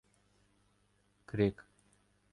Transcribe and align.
крик. 1.29 1.63